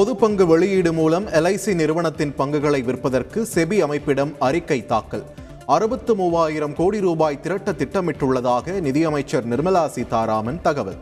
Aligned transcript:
பொது 0.00 0.16
பங்கு 0.16 0.46
வெளியீடு 0.46 0.92
மூலம் 0.92 1.26
எல்ஐசி 1.28 1.74
நிறுவனத்தின் 1.74 2.34
பங்குகளை 2.34 2.82
விற்பதற்கு 2.82 3.46
செபி 3.54 3.78
அமைப்பிடம் 3.86 4.32
அறிக்கை 4.38 4.86
தாக்கல். 4.86 5.24
அறுபத்து 5.66 6.14
மூவாயிரம் 6.14 6.74
கோடி 6.74 7.00
ரூபாய் 7.00 7.40
திரட்ட 7.40 7.72
திட்டமிட்டுள்ளதாக 7.72 8.80
நிதியமைச்சர் 8.80 9.48
நிர்மலா 9.48 9.86
சீதாராமன் 9.86 10.60
தகவல். 10.62 10.96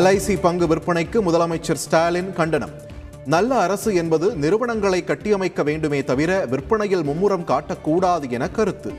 எல்ஐசி 0.00 0.40
பங்கு 0.40 0.66
விற்பனைக்கு 0.66 1.22
முதலமைச்சர் 1.22 1.82
ஸ்டாலின் 1.84 2.32
கண்டனம். 2.32 2.70
நல்ல 3.26 3.58
அரசு 3.58 3.94
என்பது 3.94 4.36
நிறுவனங்களை 4.36 5.04
கட்டியமைக்க 5.04 5.62
வேண்டுமே 5.62 6.04
தவிர 6.04 6.46
விற்பனையில் 6.46 7.04
மும்முரம் 7.04 7.46
காட்டக்கூடாது 7.52 8.30
என 8.30 8.48
கருத்து. 8.48 8.92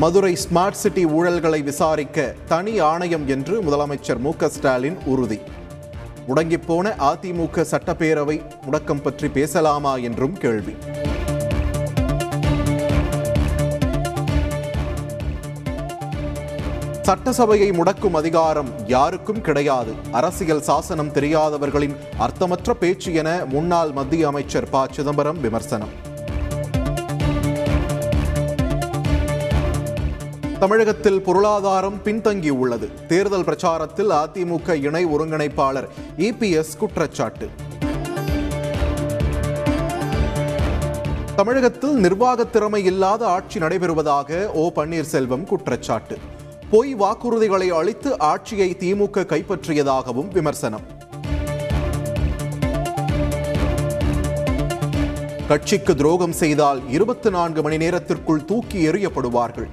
மதுரை 0.00 0.36
ஸ்மார்ட் 0.44 0.70
சிட்டி 0.70 1.06
ஊழல்களை 1.06 1.62
விசாரிக்க 1.62 2.34
தனி 2.46 2.80
ஆணையம் 2.80 3.28
என்று 3.28 3.62
முதலமைச்சர் 3.62 4.18
மு 4.18 4.32
ஸ்டாலின் 4.38 4.98
உறுதி. 5.04 5.38
முடங்கிப்போன 6.28 6.92
அதிமுக 6.98 7.64
சட்டப்பேரவை 7.70 8.40
முடக்கம் 8.70 9.02
பற்றி 9.02 9.28
பேசலாமா 9.28 9.96
என்றும் 9.96 10.32
கேள்வி. 10.32 10.74
சட்டசபையை 17.02 17.70
முடக்கும் 17.70 18.14
அதிகாரம் 18.14 18.68
யாருக்கும் 18.86 19.40
கிடையாது. 19.40 19.94
அரசியல் 20.12 20.62
சாசனம் 20.62 21.12
தெரியாதவர்களின் 21.12 21.96
அர்த்தமற்ற 22.18 22.70
பேச்சு 22.72 23.14
என 23.14 23.44
முன்னாள் 23.44 23.92
மத்திய 23.92 24.26
அமைச்சர் 24.26 24.70
ப. 24.70 24.86
சிதம்பரம் 24.90 25.40
விமர்சனம். 25.40 26.07
தமிழகத்தில் 30.60 31.20
பொருளாதாரம் 31.20 32.00
பின்தங்கியுள்ளது 32.04 33.06
தேர்தல் 33.06 33.44
பிரச்சாரத்தில் 33.44 34.10
அதிமுக 34.10 34.74
இணை 34.82 35.06
ஒருங்கிணைப்பாளர் 35.06 35.86
இபிஎஸ் 36.16 36.76
குற்றச்சாட்டு. 36.78 37.48
தமிழகத்தில் 41.36 41.94
நிர்வாக 41.94 42.44
திறமை 42.44 42.84
இல்லாத 42.84 43.26
ஆட்சி 43.26 43.58
நடைபெறுவதாக 43.58 44.46
ஓ 44.46 44.70
பன்னீர்செல்வம் 44.74 45.44
குற்றச்சாட்டு. 45.44 46.18
பொய் 46.70 46.94
வாக்குறுதிகளை 46.94 47.68
அளித்து 47.68 48.18
ஆட்சியை 48.18 48.76
திமுக 48.80 49.24
கைப்பற்றியதாகவும் 49.32 50.28
விமர்சனம். 50.28 50.86
கட்சிக்கு 55.48 55.94
துரோகம் 55.96 56.32
செய்தால் 56.32 56.80
இருபத்தி 56.88 57.30
நான்கு 57.30 57.62
மணி 57.62 57.76
நேரத்திற்குள் 57.76 58.44
தூக்கி 58.44 58.88
எறியப்படுவார்கள். 58.88 59.68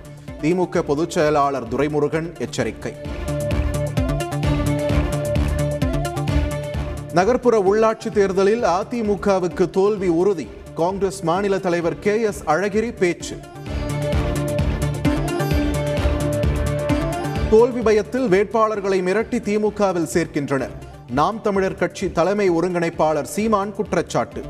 திமுக 0.46 0.80
பொதுச் 0.80 1.10
செயலாளர் 1.10 1.68
துரைமுருகன் 1.68 2.40
எச்சரிக்கை. 2.40 2.94
நகர்ப்புற 7.14 7.60
உள்ளாட்சி 7.60 8.12
தேர்தலில் 8.12 8.64
அதிமுகவுக்கு 8.64 9.70
தோல்வி 9.70 10.08
உறுதி. 10.08 10.48
காங்கிரஸ் 10.76 11.22
மாநில 11.22 11.60
தலைவர் 11.60 12.00
கே 12.00 12.22
எஸ் 12.22 12.44
அழகிரி 12.44 12.98
பேச்சு. 12.98 13.38
தோல்வி 17.50 17.82
பயத்தில் 17.82 18.30
வேட்பாளர்களை 18.30 19.02
மிரட்டி 19.02 19.40
திமுகவில் 19.40 20.08
சேர்க்கின்றனர். 20.14 20.72
நாம் 21.12 21.42
தமிழர் 21.42 21.76
கட்சி 21.76 22.12
தலைமை 22.12 22.50
ஒருங்கிணைப்பாளர் 22.50 23.30
சீமான் 23.36 23.72
குற்றச்சாட்டு. 23.72 24.44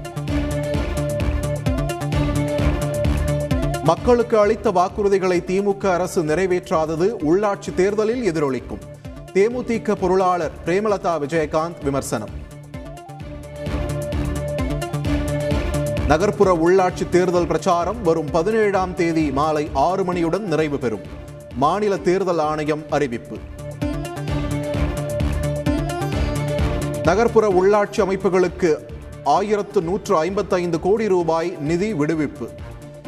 மக்களுக்கு 3.85 4.39
அளித்த 4.39 4.71
வாக்குறுதிகளை 4.71 5.39
திமுக 5.39 5.85
அரசு 5.85 6.23
நிறைவேற்றாதது 6.23 7.07
உள்ளாட்சி 7.29 7.73
தேர்தலில் 7.75 8.31
எதிரொலிக்கும். 8.31 8.79
தேமுதிக 9.33 9.95
பொருளாளர் 9.95 10.51
பிரேமலதா 10.65 11.19
விஜயகாந்த் 11.19 11.83
விமர்சனம். 11.83 12.29
நகர்ப்புற 16.07 16.53
உள்ளாட்சி 16.53 17.09
தேர்தல் 17.09 17.47
பிரச்சாரம் 17.47 18.01
வரும் 18.01 18.31
பதினேழாம் 18.31 18.95
தேதி 18.95 19.31
மாலை 19.31 19.69
ஆறு 19.73 20.03
மணியுடன் 20.03 20.47
நிறைவு 20.47 20.77
பெறும். 20.77 21.01
மாநில 21.55 21.97
தேர்தல் 21.97 22.39
ஆணையம் 22.39 22.83
அறிவிப்பு. 22.89 23.37
நகர்ப்புற 27.03 27.47
உள்ளாட்சி 27.47 28.01
அமைப்புகளுக்கு 28.01 28.75
ஆயிரத்து 29.23 29.81
நூற்று 29.81 30.17
ஐம்பத்தைந்து 30.17 30.79
கோடி 30.79 31.07
ரூபாய் 31.07 31.57
நிதி 31.59 31.93
விடுவிப்பு. 31.93 32.47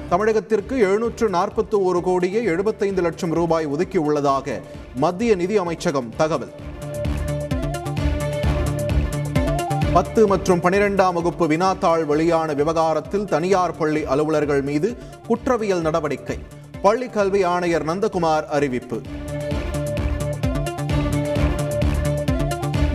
தமிழகத்திற்கு 0.10 0.72
எழுநூற்று 0.72 1.30
நாற்பத்தி 1.30 1.84
ஒரு 1.84 2.02
கோடியே 2.02 2.44
எழுபத்தைந்து 2.44 3.02
லட்சம் 3.02 3.34
ரூபாய் 3.34 3.68
ஒதுக்கியுள்ளதாக 3.68 4.62
மத்திய 4.96 5.36
நிதி 5.36 5.58
அமைச்சகம் 5.58 6.14
தகவல். 6.18 6.52
பத்து 9.94 10.28
மற்றும் 10.28 10.60
பனிரெண்டாம் 10.60 11.14
வகுப்பு 11.14 11.48
வினாத்தாள் 11.48 12.06
வெளியான 12.06 12.54
விவகாரத்தில் 12.54 13.26
தனியார் 13.26 13.78
பள்ளி 13.78 14.06
அலுவலர்கள் 14.06 14.62
மீது 14.62 14.98
குற்றவியல் 15.28 15.82
நடவடிக்கை. 15.82 16.38
பள்ளி 16.82 17.10
கல்வி 17.10 17.44
ஆணையர் 17.44 17.86
நந்தகுமார் 17.86 18.46
அறிவிப்பு. 18.46 19.02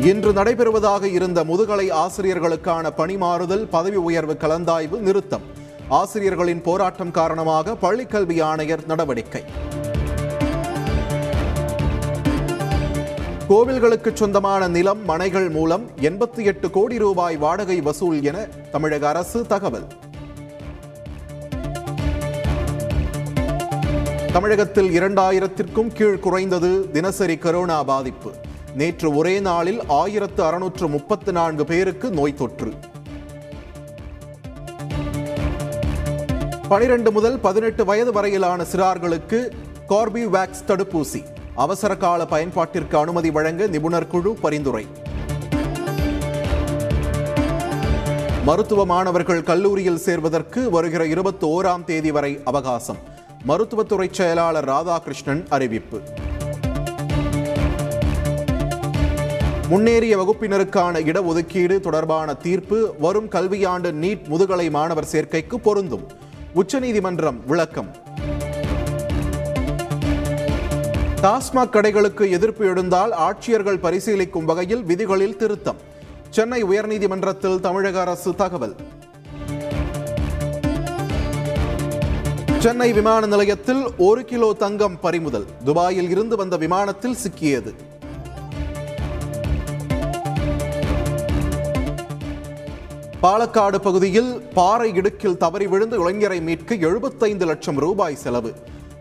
இன்று 0.00 0.32
நடைபெறுவதாக 0.32 1.02
இருந்த 1.02 1.44
முதுகலை 1.44 1.90
ஆசிரியர்களுக்கான 1.90 2.90
பணிமாறுதல் 2.96 3.66
பதவி 3.70 3.96
உயர்வு 3.96 4.36
கலந்தாய்வு 4.40 4.98
நிறுத்தம். 4.98 5.60
ஆசிரியர்களின் 5.98 6.62
போராட்டம் 6.62 7.10
காரணமாக 7.10 7.76
பள்ளிக்கல்வி 7.82 8.42
ஆணையர் 8.42 8.86
நடவடிக்கை. 8.86 9.42
கோவில்களுக்கு 13.48 14.12
சொந்தமான 14.14 14.68
நிலம் 14.68 15.04
மனைகள் 15.04 15.48
மூலம் 15.48 15.90
எண்பத்தி 16.00 16.44
எட்டு 16.44 16.70
கோடி 16.70 16.98
ரூபாய் 16.98 17.36
வாடகை 17.36 17.80
வசூல் 17.80 18.22
என 18.22 18.46
தமிழக 18.70 19.08
அரசு 19.08 19.46
தகவல். 19.46 19.86
தமிழகத்தில் 24.32 25.00
இரண்டாயிரத்திற்கும் 25.00 25.92
கீழ் 25.94 26.18
குறைந்தது 26.18 26.90
தினசரி 26.90 27.34
கரோனா 27.34 27.84
பாதிப்பு. 27.84 28.32
நேற்று 28.74 29.16
ஒரே 29.16 29.40
நாளில் 29.40 29.80
ஆயிரத்து 29.88 30.44
அறுநூற்று 30.44 30.88
முப்பத்து 30.88 31.32
நான்கு 31.32 31.64
பேருக்கு 31.64 32.10
நோய் 32.10 32.34
தொற்று. 32.34 32.72
பனிரெண்டு 36.72 37.12
முதல் 37.12 37.38
பதினெட்டு 37.38 37.84
வயது 37.84 38.12
வரையிலான 38.12 38.64
சிறார்களுக்கு 38.72 39.50
கார்பிவேக்ஸ் 39.88 40.62
தடுப்பூசி. 40.66 41.24
அவசர 41.54 41.96
கால 41.96 42.24
பயன்பாட்டிற்கு 42.24 42.96
அனுமதி 42.96 43.30
வழங்க 43.30 43.66
நிபுணர் 43.66 44.06
குழு 44.06 44.34
பரிந்துரை. 44.34 44.86
மருத்துவ 48.44 48.86
மாணவர்கள் 48.86 49.42
கல்லூரியில் 49.42 49.98
சேர்வதற்கு 49.98 50.70
வருகிற 50.70 51.06
இருபத்தி 51.06 51.46
ஓராம் 51.46 51.84
தேதி 51.84 52.10
வரை 52.10 52.40
அவகாசம். 52.44 52.98
மருத்துவத்துறை 53.44 54.08
செயலாளர் 54.12 54.68
ராதாகிருஷ்ணன் 54.68 55.44
அறிவிப்பு. 55.48 56.00
முன்னேறிய 59.68 60.16
வகுப்பினருக்கான 60.22 61.00
இடஒதுக்கீடு 61.00 61.80
தொடர்பான 61.80 62.34
தீர்ப்பு 62.34 62.94
வரும் 62.98 63.30
கல்வியாண்டு 63.30 63.92
நீட் 63.92 64.28
முதுகலை 64.28 64.70
மாணவர் 64.70 65.10
சேர்க்கைக்கு 65.12 65.54
பொருந்தும். 65.54 66.21
உச்சநீதிமன்றம் 66.54 67.46
விளக்கம். 67.46 67.96
டாஸ்மாக் 71.22 71.72
கடைகளுக்கு 71.72 72.30
எதிர்ப்பு 72.30 72.64
எழுந்தால் 72.64 73.10
ஆட்சியர்கள் 73.10 73.78
பரிசீலிக்கும் 73.78 74.44
வகையில் 74.44 74.82
விதிகளில் 74.82 75.36
திருத்தம். 75.36 75.76
சென்னை 76.30 76.64
உயர்நீதிமன்றத்தில் 76.64 77.60
தமிழக 77.60 78.00
அரசு 78.00 78.34
தகவல். 78.34 78.76
சென்னை 82.58 82.92
விமான 82.92 83.26
நிலையத்தில் 83.26 83.86
ஒரு 83.98 84.24
கிலோ 84.24 84.52
தங்கம் 84.52 85.00
பறிமுதல். 85.00 85.46
துபாயில் 85.64 86.10
இருந்து 86.10 86.36
வந்த 86.36 86.56
விமானத்தில் 86.56 87.16
சிக்கியது. 87.28 87.74
பாலக்காடு 93.22 93.78
பகுதியில் 93.78 94.30
பாறை 94.54 94.92
இடுக்கில் 94.92 95.36
தவறி 95.36 95.66
விழுந்து 95.66 95.96
இளைஞரை 96.02 96.40
மீட்க 96.40 96.74
எழுபத்தைந்து 96.74 97.44
லட்சம் 97.46 97.76
ரூபாய் 97.76 98.16
செலவு. 98.16 98.50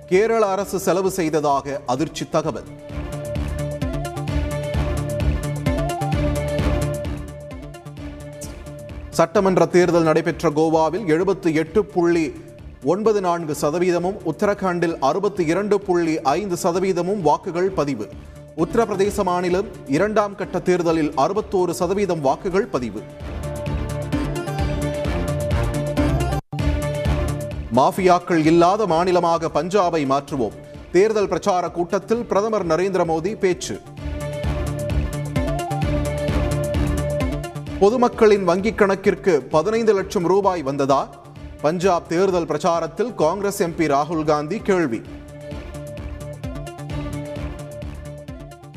கேரள 0.09 0.45
அரசு 0.45 0.79
செலவு 0.79 1.11
செய்ததாக 1.11 1.81
அதிர்ச்சி 1.85 2.25
தகவல். 2.29 2.67
சட்டமன்ற 9.09 9.65
தேர்தல் 9.65 10.03
நடைபெற்ற 10.03 10.49
கோவாவில் 10.49 11.07
எழுபத்தி 11.15 11.53
எட்டு 11.53 11.85
புள்ளி 11.85 12.33
ஒன்பது 12.83 13.21
நான்கு 13.21 13.55
சதவீதமும் 13.61 14.19
உத்தரகாண்டில் 14.25 14.95
அறுபத்தி 14.99 15.45
இரண்டு 15.45 15.81
புள்ளி 15.81 16.21
ஐந்து 16.21 16.57
சதவீதமும் 16.63 17.21
வாக்குகள் 17.21 17.69
பதிவு. 17.69 18.07
உத்தரப்பிரதேச 18.57 19.23
மாநிலம் 19.23 19.67
இரண்டாம் 19.87 20.35
கட்ட 20.35 20.59
தேர்தலில் 20.59 21.13
அறுபத்தோரு 21.17 21.69
சதவீதம் 21.69 22.21
வாக்குகள் 22.21 22.65
பதிவு. 22.65 23.01
மாஃபியாக்கள் 27.75 28.45
இல்லாத 28.45 28.85
மாநிலமாக 28.85 29.49
பஞ்சாபை 29.53 30.05
மாற்றுவோம். 30.05 30.55
தேர்தல் 30.91 31.27
பிரச்சார 31.27 31.69
கூட்டத்தில் 31.69 32.25
பிரதமர் 32.25 32.67
நரேந்திர 32.67 33.05
மோடி 33.05 33.39
பேச்சு. 33.39 33.81
பொதுமக்களின் 37.79 38.47
வங்கிக் 38.47 38.75
கணக்கிற்கு 38.75 39.37
பதினைந்து 39.37 39.93
லட்சம் 39.93 40.23
ரூபாய் 40.23 40.63
வந்ததா? 40.63 41.09
பஞ்சாப் 41.61 42.09
தேர்தல் 42.09 42.45
பிரச்சாரத்தில் 42.45 43.15
காங்கிரஸ் 43.15 43.63
எம்பி 43.63 43.87
ராகுல் 43.87 44.23
காந்தி 44.23 44.59
கேள்வி. 44.59 45.01